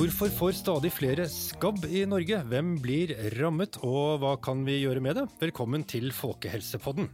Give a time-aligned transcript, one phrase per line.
[0.00, 2.38] Hvorfor får stadig flere skabb i Norge?
[2.48, 5.26] Hvem blir rammet, og hva kan vi gjøre med det?
[5.42, 7.10] Velkommen til Folkehelsepodden.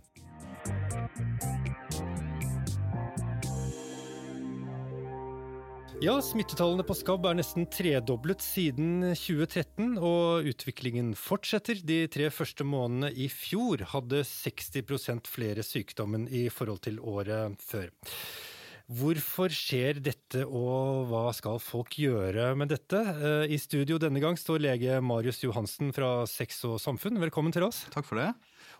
[6.05, 11.81] Ja, Smittetallene på skabb er nesten tredoblet siden 2013, og utviklingen fortsetter.
[11.89, 17.89] De tre første månedene i fjor hadde 60% flere sykdommen i forhold til året før.
[18.93, 23.01] Hvorfor skjer dette, og hva skal folk gjøre med dette?
[23.01, 27.17] Eh, I studio denne gang står lege Marius Johansen fra Sex og Samfunn.
[27.25, 27.87] Velkommen til oss.
[27.97, 28.29] Takk for det.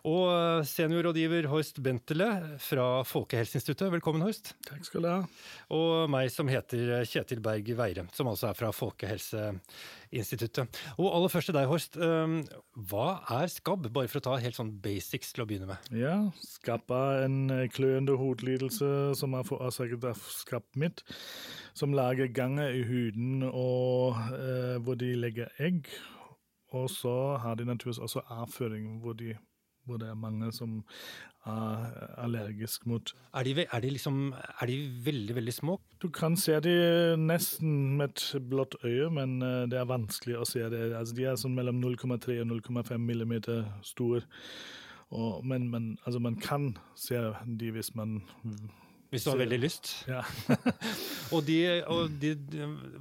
[0.05, 3.91] Og eh, seniorrådgiver Horst Bentele fra Folkehelseinstituttet.
[3.95, 4.53] Velkommen, Horst.
[4.67, 5.21] Takk skal du ha.
[5.73, 10.65] Og meg som heter Kjetil Berg Veire, som altså er fra Folkehelseinstituttet.
[10.97, 11.93] Og aller først til deg, Horst.
[11.97, 12.27] Eh,
[12.91, 13.07] hva
[13.39, 13.83] er skabb?
[13.93, 15.79] Bare for å ta helt sånn basics til å begynne med.
[15.97, 17.39] Ja, skabb er en
[17.73, 20.99] kløende hodelidelse som er forårsaket av skabbmitt,
[21.77, 25.89] som lager ganger i huden og eh, hvor de legger egg.
[26.75, 29.37] Og så har de naturligvis også avføring, hvor, de,
[29.87, 30.81] hvor det er mange som
[31.47, 33.13] er allergisk mot.
[33.33, 35.77] Er de, er de, liksom, er de veldig, veldig små?
[36.01, 36.73] Du kan se de
[37.21, 40.89] nesten med et blått øye, men eh, det er vanskelig å se det.
[40.91, 44.25] Altså, de er sånn mellom 0,3 og 0,5 millimeter store.
[45.15, 48.19] Og, men, men altså, man kan se de hvis man
[49.07, 49.89] hvis du har veldig lyst.
[50.09, 50.19] Ja.
[51.33, 52.33] og, de, og de,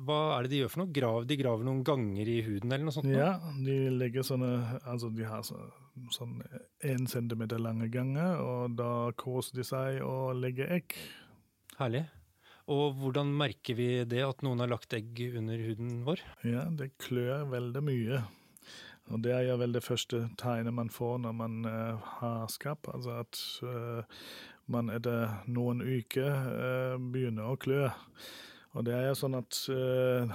[0.06, 0.92] hva er det de gjør for noe?
[0.94, 3.10] Grav, de graver noen ganger i huden eller noe sånt?
[3.10, 4.52] Ja, de legger sånne
[4.84, 5.58] Altså, de har så,
[6.14, 6.38] sånn
[6.86, 10.96] én centimeter lange ganger, og da koser de seg og legger egg.
[11.80, 12.06] Herlig.
[12.72, 16.22] Og hvordan merker vi det, at noen har lagt egg under huden vår?
[16.46, 18.24] Ja, det klør veldig mye.
[19.14, 22.88] Og det er jo vel det første tegnet man får når man uh, har skabb.
[22.90, 24.24] Altså at uh,
[24.72, 27.84] man etter noen uker uh, begynner å klø.
[28.74, 29.56] Og det er jo sånn at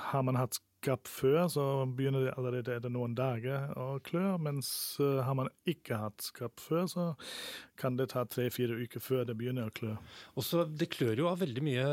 [0.07, 4.23] har man hatt skabb før, så begynner det allerede etter noen dager å klø.
[4.41, 4.69] Mens
[5.01, 7.05] uh, har man ikke hatt skabb før, så
[7.79, 9.93] kan det ta tre-fire uker før det begynner å klø.
[10.41, 11.85] Også, Det klør jo av veldig mye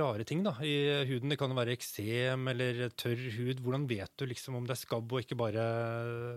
[0.00, 0.76] rare ting da, i
[1.08, 1.32] huden.
[1.32, 3.64] Det kan være eksem eller tørr hud.
[3.64, 5.66] Hvordan vet du liksom om det er skabb og ikke bare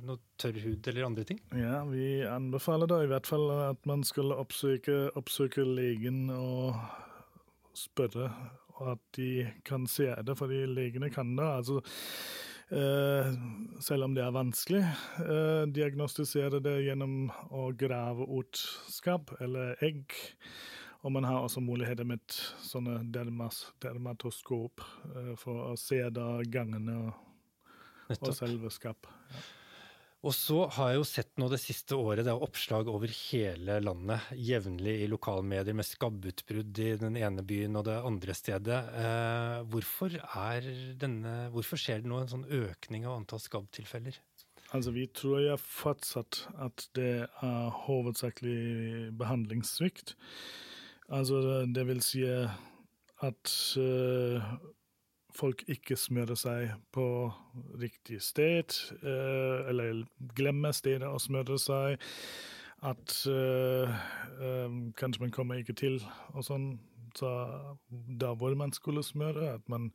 [0.08, 1.44] noe tørr hud eller andre ting?
[1.60, 6.80] Ja, Vi anbefaler da i hvert fall at man skulle oppsøke, oppsøke legen og
[7.78, 8.30] spørre
[8.82, 11.52] at de kan se det, fordi legene kan det.
[11.60, 11.82] altså
[12.74, 13.28] Uh,
[13.84, 14.80] selv om det er vanskelig,
[15.20, 18.58] uh, diagnostisere det gjennom å grave ut
[18.90, 20.16] skabb eller egg.
[21.04, 22.24] Og man har også muligheter med
[22.64, 27.12] sånne dermas, dermatoskop uh, for å se da gangene og,
[28.16, 29.12] og selve skabb.
[29.36, 29.44] Ja.
[30.24, 33.76] Og så har jeg jo sett nå det siste året, det er oppslag over hele
[33.84, 38.78] landet jevnlig i lokalmedier med skabbutbrudd i den ene byen og det andre stedet.
[39.04, 40.16] Eh, hvorfor,
[41.02, 44.22] denne, hvorfor, skjer det nå en sånn økning av antall skabbtilfeller?
[44.72, 50.16] Altså, Vi tror jeg fortsatt at det er hovedsakelig behandlingssvikt.
[51.12, 54.56] Altså, det vil si at uh,
[55.36, 57.06] folk ikke smører seg på
[57.82, 60.04] riktig sted, eh, eller
[60.38, 62.02] glemmer stedet å smøre seg.
[62.84, 63.92] At uh,
[64.44, 66.02] um, kanskje man kommer ikke til
[66.34, 66.66] og sånn,
[67.16, 67.30] så
[68.20, 69.54] da hvor man skulle smøre.
[69.56, 69.94] At man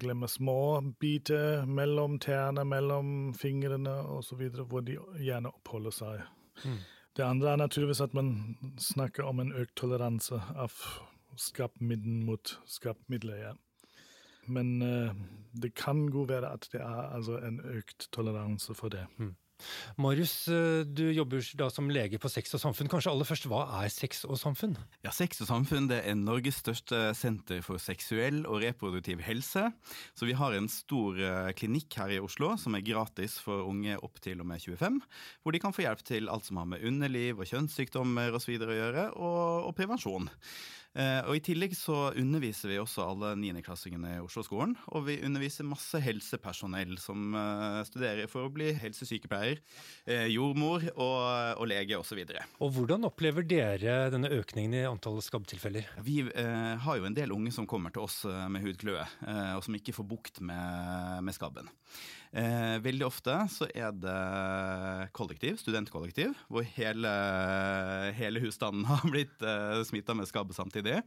[0.00, 6.24] glemmer små biter mellom tærne, mellom fingrene osv., hvor de gjerne oppholder seg.
[6.64, 6.80] Mm.
[7.18, 10.74] Det andre er naturligvis at man snakker om en økt toleranse av
[11.38, 13.40] skappmiddel mot skappmidler.
[13.42, 13.52] Ja.
[14.48, 15.12] Men uh,
[15.62, 19.06] det kan godt være at det er altså, en økt toleranse for det.
[19.18, 19.36] Mm.
[19.98, 22.90] Marius, eh, du jobber da som lege på Sex og Samfunn.
[22.90, 24.76] Kanskje aller først, hva er Sex og Samfunn?
[25.04, 29.66] Ja, Sex og Samfunn det er Norges største senter for seksuell og reproduktiv helse.
[30.14, 33.98] Så vi har en stor eh, klinikk her i Oslo som er gratis for unge
[33.98, 35.00] opp til og med 25.
[35.42, 38.54] Hvor de kan få hjelp til alt som har med underliv og kjønnssykdommer osv.
[38.62, 40.30] å gjøre, og, og prevensjon.
[40.96, 44.74] Eh, og I tillegg så underviser vi også alle niendeklassingene i Oslo-skolen.
[44.96, 49.60] Og vi underviser masse helsepersonell som eh, studerer for å bli helsesykepleier,
[50.08, 51.18] eh, jordmor og,
[51.60, 52.22] og lege osv.
[52.24, 55.90] Og, og hvordan opplever dere denne økningen i antall skabbtilfeller?
[56.04, 59.64] Vi eh, har jo en del unge som kommer til oss med hudkløe, eh, og
[59.66, 61.68] som ikke får bukt med, med skabben.
[62.28, 67.12] Eh, veldig ofte så er det kollektiv, studentkollektiv, hvor hele,
[68.18, 71.02] hele husstanden har blitt eh, smitta med skabb samtidig samtidig.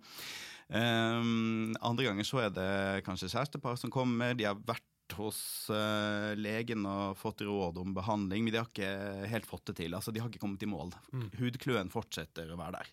[0.72, 4.36] Um, andre ganger så er det kanskje kjærestepar som kommer.
[4.38, 4.88] De har vært
[5.18, 9.82] hos uh, legen og fått råd om behandling, men de har ikke helt fått det
[9.82, 9.96] til.
[9.98, 10.94] Altså, De har ikke kommet i mål.
[11.12, 11.30] Mm.
[11.40, 12.92] Hudkløen fortsetter å være der.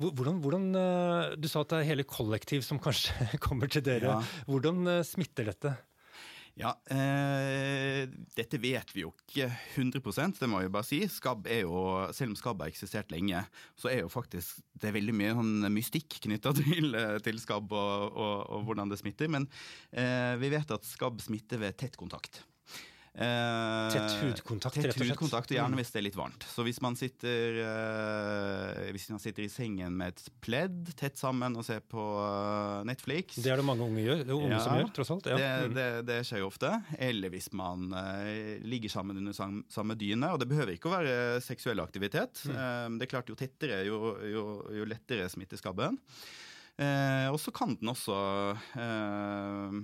[0.00, 0.68] Hvordan, hvordan,
[1.36, 4.14] Du sa at det er hele kollektiv som kanskje kommer til dere.
[4.14, 4.44] Ja.
[4.48, 5.74] Hvordan smitter dette?
[6.58, 11.00] Ja, eh, dette vet vi jo ikke 100% det må jeg bare si.
[11.08, 11.84] Skabb er jo,
[12.16, 13.44] Selv om skabb har eksistert lenge,
[13.78, 18.06] så er jo faktisk det er veldig mye sånn mystikk knytta til, til, skabb og,
[18.10, 19.30] og, og, hvordan det smitter.
[19.32, 19.48] Men
[19.92, 22.42] eh, vi vet at skabb smitter ved tett kontakt.
[23.10, 25.10] Eh, tett hudkontakt, tett rett og slett.
[25.16, 25.80] Hudkontakt, Gjerne mm.
[25.82, 26.46] hvis det er litt varmt.
[26.46, 28.29] Så hvis man sitter, uh,
[28.94, 33.38] hvis man sitter i sengen med et pledd tett sammen og ser på uh, Netflix
[33.40, 35.30] Det er det mange unge, gjør, det unge ja, som gjør, tross alt.
[35.30, 35.38] Ja.
[35.40, 35.76] Det, mm.
[35.78, 36.72] det, det, skjer jo ofte.
[37.10, 40.32] Eller hvis man uh, ligger sammen under sam, samme dyne.
[40.34, 42.44] Og det behøver ikke å være seksuell aktivitet.
[42.50, 42.98] Mm.
[42.98, 44.44] det er klart, jo tettere, jo, jo,
[44.74, 45.98] jo lettere smitter skabben.
[46.80, 48.14] Eh, og så kan den også,
[48.80, 49.74] eh,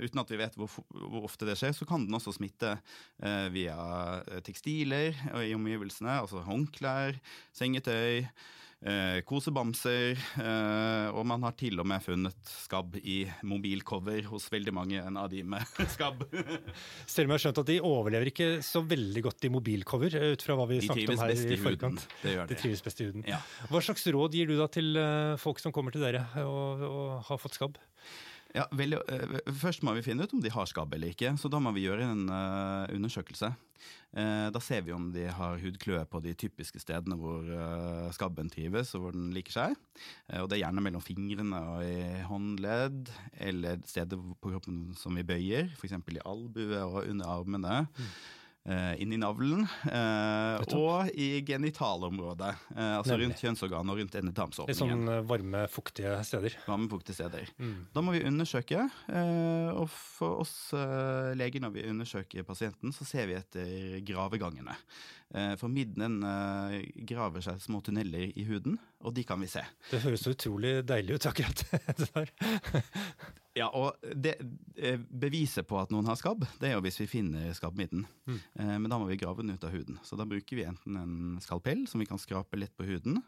[0.00, 2.78] uten at vi vet hvor, hvor, ofte det skjer, så kan den også smitte
[3.20, 3.76] eh, via
[4.46, 7.18] tekstiler i omgivelsene, altså håndklær,
[7.52, 8.24] sengetøy
[8.86, 10.16] eh, kosebamser.
[10.40, 15.28] Eh, og man har til og med funnet skabb i mobilcover hos veldig mange av
[15.32, 16.24] de med skabb.
[17.06, 20.32] Selv om jeg har skjønt at de overlever ikke så veldig godt i mobilcover, eh,
[20.34, 22.08] ut fra hva vi snakket om her i forkant.
[22.24, 22.56] Det gjør de.
[22.56, 23.28] de trives best i huden.
[23.28, 23.42] Ja.
[23.70, 27.06] Hva slags råd gir du da til eh, folk som kommer til dere og, og
[27.28, 27.80] har fått skabb?
[28.56, 31.50] Ja, veldig, uh, Først må vi finne ut om de har skabb eller ikke, så
[31.52, 33.52] da må vi gjøre en uh, undersøkelse.
[34.10, 37.46] Uh, da ser vi om de har hudkløe på de typiske stedene hvor
[38.16, 39.78] skabben trives og hvor den liker seg.
[40.40, 43.12] og Det er gjerne mellom fingrene og i håndledd,
[43.46, 45.96] eller steder på kroppen som vi bøyer, f.eks.
[45.96, 47.80] i albue og under armene.
[47.86, 48.12] Mm.
[48.68, 52.50] Uh, inn i navlen uh, og i genitalområdet.
[52.74, 53.30] Uh, altså Nemlig.
[53.30, 54.90] rundt kjønnsorganet og rundt endetarmsåpningen.
[55.00, 56.58] Litt sånn varme, fuktige steder.
[56.66, 57.48] Varme, fuktige steder.
[57.56, 57.78] Mm.
[57.96, 58.84] Da må vi undersøke,
[59.72, 60.54] og for oss
[61.40, 64.76] leger når vi undersøker pasienten, så ser vi etter gravegangene.
[65.56, 66.20] for midden
[67.06, 69.64] graver seg små tunneler i huden, og de kan vi se.
[69.90, 71.64] Det høres så utrolig deilig ut, akkurat
[71.96, 72.34] det der.
[73.60, 74.36] Ja, og det,
[74.76, 78.06] eh, Beviset på at noen har skabb, det er jo hvis vi finner skabbmidden.
[78.24, 78.38] Mm.
[78.38, 79.98] Eh, men da må vi grave den ut av huden.
[80.06, 83.20] Så da bruker vi enten en skalpell som vi kan skrape litt på huden,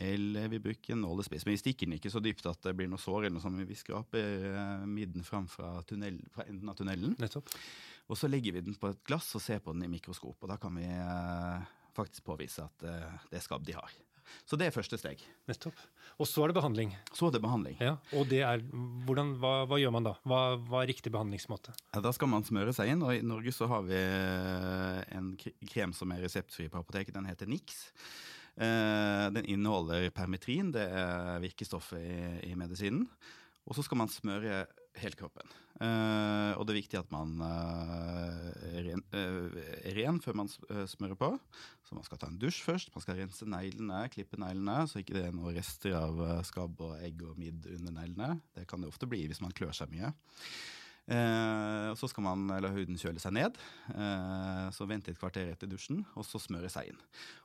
[0.00, 1.46] eller vi bruker en nålespiss.
[1.46, 3.56] Men vi stikker den ikke så dypt at det blir noe sår, eller noe sånt,
[3.56, 7.16] men vi skraper eh, midden fram fra, tunnel, fra enden av tunnelen.
[7.22, 7.48] Nettopp.
[8.10, 10.36] Og så legger vi den på et glass og ser på den i mikroskop.
[10.42, 10.86] Og da kan vi
[11.94, 12.86] faktisk påvise at
[13.30, 13.92] det er skabb de har.
[14.48, 15.22] Så det er første steg.
[15.50, 15.78] Nettopp.
[16.20, 16.92] Og så er det behandling.
[17.16, 17.76] Så er det behandling.
[17.80, 18.64] Ja, og det er,
[19.06, 20.14] hvordan, hva, hva gjør man da?
[20.28, 21.72] Hva, hva, er riktig behandlingsmåte?
[21.94, 25.32] Ja, da skal man smøre seg inn, og i Norge så har vi eh, en
[25.70, 27.16] krem som er reseptfri på apoteket.
[27.16, 27.86] Den heter Nix.
[28.60, 33.06] Eh, den inneholder permitrin, det er virkestoffet i, i medisinen.
[33.68, 34.64] Og så skal man smøre
[34.98, 35.50] hele kroppen.
[35.80, 40.50] Uh, og det er viktig at man uh, er, ren, uh, er, ren, før man
[40.50, 41.30] smører på.
[41.86, 42.92] Så man skal ta en dusj først.
[42.94, 46.98] Man skal rense neglene, klippe neglene, så ikke det er noen rester av skabb og
[47.00, 48.34] egg og midd under neglene.
[48.56, 50.12] Det kan det ofte bli hvis man klør seg mye.
[51.10, 53.56] Eh, og Så skal man la huden kjøle seg ned.
[53.90, 57.00] Eh, så vente et kvarter etter dusjen, og så smøre seg inn.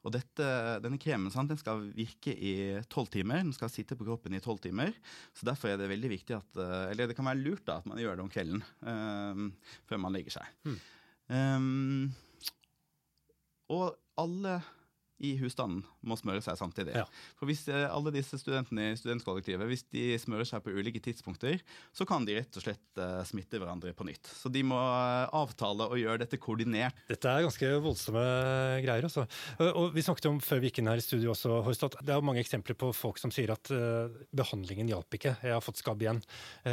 [0.05, 0.49] Og dette,
[0.83, 2.53] Denne kremen sant, den skal virke i
[2.91, 3.41] tolv timer.
[3.41, 4.93] Den skal sitte på kroppen i tolv timer.
[5.33, 7.89] Så Derfor er det veldig viktig at, eh, eller det kan være lurt da, at
[7.89, 10.53] man gjør det om kvelden eh, før man legger seg.
[10.65, 10.79] Hmm.
[11.25, 12.13] Um,
[13.73, 14.59] og alle
[15.23, 16.95] i husstanden må smøre seg samtidig.
[16.97, 17.05] Ja.
[17.39, 21.61] For hvis eh, alle disse studentene i studentkollektivet hvis de smører seg på ulike tidspunkter,
[21.95, 24.27] så kan de rett og slett uh, smitte hverandre på nytt.
[24.27, 26.99] Så de må uh, avtale og gjøre dette koordinert.
[27.07, 28.25] Dette er ganske voldsomme
[28.83, 29.07] greier.
[29.07, 29.25] Altså.
[29.71, 32.25] Og Vi snakket om før vi gikk inn her i studio også, Horstad, det er
[32.25, 33.71] mange eksempler på folk som sier at
[34.35, 36.21] behandlingen hjalp ikke, jeg har fått skabb igjen.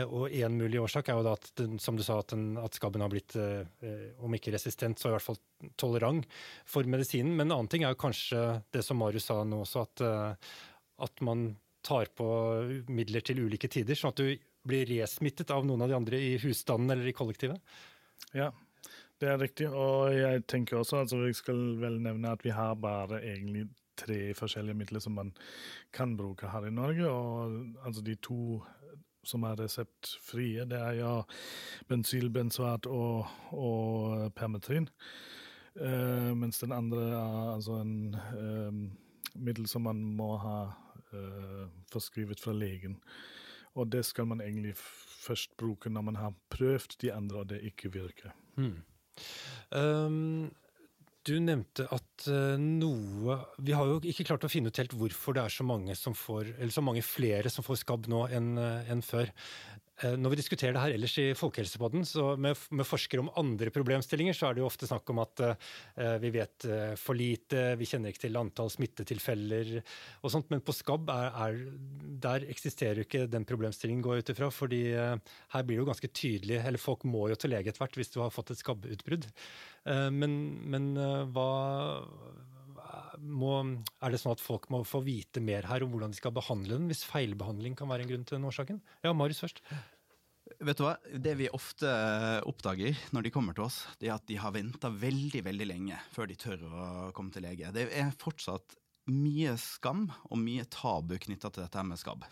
[0.04, 3.04] og en mulig årsak er jo da at, som du sa, at, den, at skabben
[3.04, 3.36] har blitt,
[4.22, 5.38] om ikke resistent, så i hvert fall
[5.80, 6.26] tolerant
[6.68, 7.34] for medisinen.
[7.36, 10.50] Men en annen ting er jo kanskje det som Marius sa nå også, at, eh,
[11.06, 12.26] at man tar på
[12.94, 16.36] midler til ulike tider, sånn at du blir resmittet av noen av de andre i
[16.42, 17.58] husstanden eller i kollektivet?
[18.38, 18.52] Ja,
[19.22, 19.68] det er riktig.
[19.70, 23.66] Og jeg tenker også, altså jeg skal vel nevne at vi har bare egentlig
[23.98, 25.34] tre forskjellige midler som man
[25.94, 27.10] kan bruke her i Norge.
[27.10, 28.62] Og altså de to
[29.26, 31.12] som er reseptfrie, det er ja
[31.90, 34.88] bensylbenzoat og, og permetrin.
[35.80, 38.72] Uh, mens den andre er altså en uh,
[39.40, 41.62] middel som man må ha uh,
[41.92, 42.98] forskrevet fra legen.
[43.80, 47.62] Og det skal man egentlig først bruke når man har prøvd de andre og det
[47.70, 48.34] ikke virker.
[48.58, 48.82] Hmm.
[49.72, 50.50] Um,
[51.24, 52.24] du nevnte at
[52.58, 55.94] noe Vi har jo ikke klart å finne ut helt hvorfor det er så mange,
[55.94, 59.30] som får, eller så mange flere som får skabb nå enn, enn før.
[60.02, 63.70] Eh, når vi diskuterer det her ellers i Folkehelsepodden, så med, med, forskere om andre
[63.74, 67.62] problemstillinger, så er det jo ofte snakk om at uh, vi vet uh, for lite,
[67.78, 70.50] vi kjenner ikke til antall smittetilfeller og sånt.
[70.52, 71.60] Men på skabb er, er,
[72.22, 74.50] der eksisterer jo ikke den problemstillingen, går jeg ut ifra.
[74.54, 77.84] fordi uh, her blir det jo ganske tydelig, eller folk må jo til lege etter
[77.84, 79.28] hvert hvis du har fått et skabbutbrudd.
[80.14, 80.34] men,
[80.70, 80.84] men
[81.34, 81.48] hva
[83.22, 83.54] må,
[84.02, 86.76] er det sånn at folk må få vite mer her om hvordan de skal behandle
[86.78, 88.80] den, hvis feilbehandling kan være en grunn til den årsaken?
[89.04, 89.62] Ja, Marius først.
[90.62, 90.96] Vet du hva?
[91.24, 91.88] Det vi ofte
[92.48, 95.98] oppdager når de kommer til oss, det er at de har venta veldig veldig lenge
[96.12, 96.86] før de tør å
[97.16, 97.72] komme til lege.
[97.74, 98.76] Det er fortsatt
[99.10, 102.26] mye skam og mye tabu knytta til dette med skabb.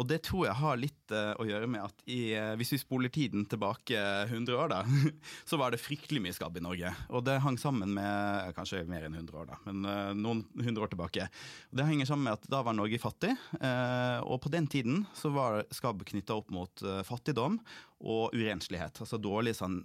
[0.00, 2.80] Og det tror jeg har litt uh, å gjøre med at i, uh, hvis vi
[2.80, 4.80] spoler tiden tilbake 100 år, da,
[5.50, 6.92] så var det fryktelig mye skabb i Norge.
[7.10, 9.82] Og det hang sammen med Kanskje mer enn 100 år, da, men
[10.20, 11.26] noen hundre år tilbake.
[11.72, 13.32] Og det henger sammen med at da var Norge fattig,
[14.24, 17.58] og på den tiden så var skabb knytta opp mot fattigdom
[18.04, 19.80] og urenslighet, altså dårlige san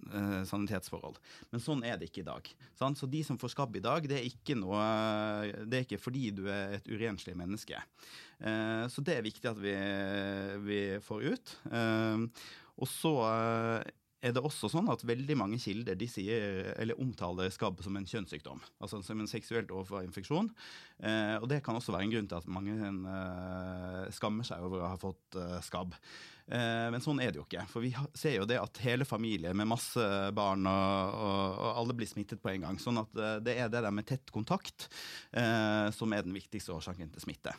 [0.49, 1.17] sanitetsforhold.
[1.53, 2.51] Men sånn er det ikke i dag.
[2.77, 2.99] Sant?
[2.99, 4.81] Så de som får skabb i dag, det er ikke, noe,
[5.65, 7.79] det er ikke fordi du er et urenslig menneske.
[8.39, 9.73] Eh, så det er viktig at vi,
[10.63, 11.55] vi får ut.
[11.73, 12.27] Eh,
[12.79, 13.89] og så eh,
[14.19, 18.07] er det også sånn at veldig mange kilder de sier, eller omtaler skabb som en
[18.07, 18.59] kjønnssykdom.
[18.83, 20.49] Altså som en seksuelt overført infeksjon.
[20.99, 24.83] Eh, og det kan også være en grunn til at mange eh, skammer seg over
[24.83, 25.95] å ha fått eh, skabb.
[26.49, 27.65] Men sånn er det jo ikke.
[27.69, 31.97] For vi ser jo det at hele familier med masse barn og, og, og alle
[31.99, 32.79] blir smittet på en gang.
[32.81, 33.13] Sånn at
[33.45, 34.87] det er det der med tett kontakt
[35.29, 37.53] som er den viktigste årsaken til smitte.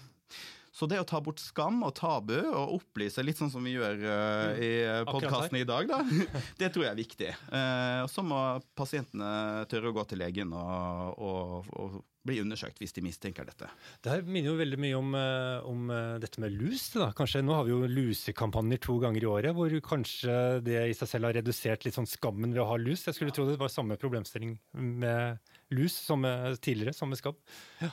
[0.72, 4.04] Så det å ta bort skam og tabu og opplyse, litt sånn som vi gjør
[4.06, 4.70] uh, i
[5.08, 5.98] podkasten i dag, da,
[6.60, 7.32] det tror jeg er viktig.
[7.50, 8.38] Uh, og så må
[8.78, 13.68] pasientene tørre å gå til legen og, og, og bli undersøkt hvis de mistenker dette.
[14.04, 16.90] Det her minner jo veldig mye om, eh, om dette med lus.
[16.94, 17.10] Da.
[17.16, 20.36] Kanskje, nå har vi jo lusekampanjer to ganger i året, hvor kanskje
[20.66, 23.06] det i seg selv har redusert litt sånn skammen ved å ha lus.
[23.08, 25.40] Jeg skulle tro det var samme problemstilling med
[25.74, 27.38] lus som med tidligere, som med skabb.
[27.80, 27.90] Ja.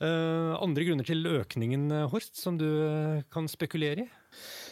[0.00, 4.08] Eh, andre grunner til økningen, eh, Horst, som du eh, kan spekulere i?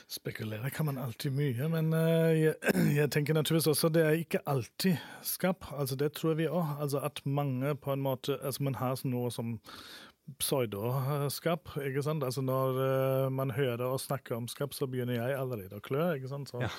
[0.08, 2.54] Spekulere kan man alltid mye, men jeg,
[2.98, 5.68] jeg, tenker naturligvis også det er ikke alltid skap.
[5.76, 6.78] Altså Det tror vi òg.
[6.80, 9.58] Altså at mange på en måte altså Man har noe som
[10.40, 11.68] pseudoskap.
[11.84, 12.24] ikke sant?
[12.24, 16.14] Altså Når man hører og snakker om skap, så begynner jeg allerede å klø.
[16.16, 16.48] ikke sant?
[16.48, 16.72] Så ja.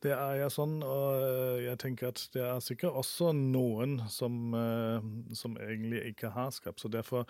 [0.00, 4.54] Det er jeg sånn, og eh, jeg tenker at det er sikkert også noen som,
[4.56, 6.80] eh, som egentlig ikke har skap.
[6.80, 7.26] Så derfor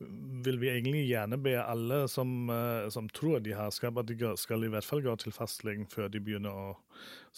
[0.00, 4.32] vil vi egentlig gjerne be alle som, eh, som tror de har skap, at de
[4.34, 6.76] skal i hvert fall gå til fastlegen før de begynner å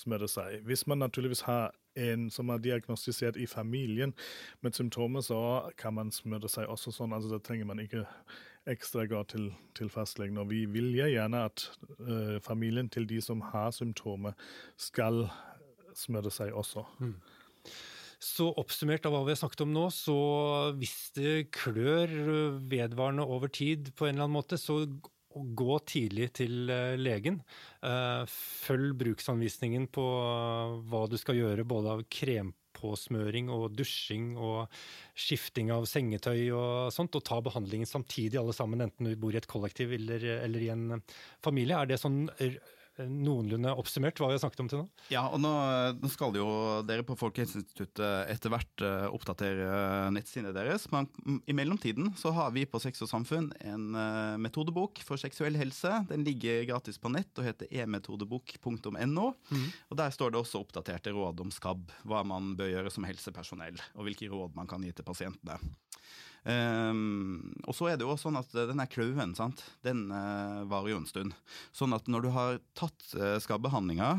[0.01, 0.63] smøre seg.
[0.65, 4.15] Hvis man naturligvis har en som er diagnostisert i familien
[4.65, 7.13] med symptomer, så kan man smøre seg også sånn.
[7.13, 8.07] altså Da trenger man ikke
[8.69, 10.41] ekstra godt til, til fastlegen.
[10.43, 11.67] Og vi vil gjerne at
[12.01, 14.37] uh, familien til de som har symptomer,
[14.77, 15.29] skal
[15.97, 16.85] smøre seg også.
[17.01, 17.17] Mm.
[18.21, 20.17] Så oppsummert av hva vi har snakket om nå, så
[20.77, 22.13] hvis det klør
[22.69, 24.83] vedvarende over tid på en eller annen måte, så
[25.31, 27.41] gå tidlig til eh, legen.
[27.87, 30.05] Eh, følg bruksanvisningen på
[30.91, 34.71] hva du skal gjøre, både av krem påsmøring og dusjing og
[35.19, 39.41] skifting av sengetøy og sånt, og ta behandlingen samtidig alle sammen, enten du bor i
[39.41, 41.01] et kollektiv eller, eller i en
[41.45, 41.79] familie.
[41.79, 42.25] Er det sånn
[43.09, 44.87] noenlunde oppsummert hva vi har snakket om til nå?
[45.13, 45.53] Ja, og nå,
[45.97, 46.49] nå skal jo
[46.89, 50.87] dere på Folkehelseinstituttet etter hvert uh, oppdatere nettsidene deres.
[50.93, 51.09] Men
[51.49, 53.91] i mellomtiden så har vi på Sex og samfunn en
[54.43, 55.93] metodebok for seksuell helse.
[56.11, 59.27] Den ligger gratis på nett og heter emetodebok.no.
[59.51, 59.69] Mm.
[59.91, 63.79] Og Der står det også oppdaterte råd om skabb, hva man bør gjøre som helsepersonell,
[63.97, 65.59] og hvilke råd man kan gi til pasientene.
[66.41, 71.01] Um, og så er det jo sånn at denne klauen, sant, den uh, varer jo
[71.03, 71.37] en stund.
[71.77, 74.15] Sånn at når du har tatt uh, skabbehandlinga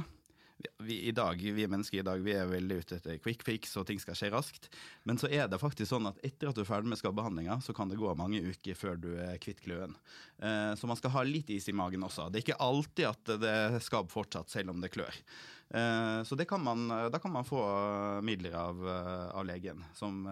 [0.86, 3.88] vi, i dag, vi mennesker i dag vi er veldig ute etter quick fix og
[3.90, 4.68] ting skal skje raskt.
[5.10, 7.74] Men så er det faktisk sånn at etter at du er ferdig med skabbehandlinga, så
[7.74, 9.96] kan det gå mange uker før du er kvitt kløen.
[10.42, 12.30] Uh, så man skal ha litt is i magen også.
[12.30, 15.18] Det er ikke alltid at det er skabb fortsatt, selv om det klør.
[15.72, 17.62] Eh, så kan man, da kan man få
[18.22, 20.24] midler av, eh, av legen som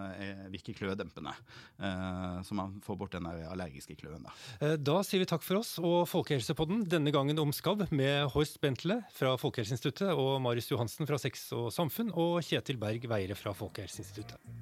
[0.52, 1.32] virker klødempende.
[1.78, 4.26] Eh, så man får bort den allergiske kløen.
[4.26, 4.76] Da.
[4.76, 9.00] da sier vi takk for oss og Folkehelsepodden, denne gangen om skabb, med Horst Bentle
[9.16, 14.59] fra Folkehelseinstituttet og Marius Johansen fra Sex og Samfunn og Kjetil Berg Veire fra Folkehelseinstituttet.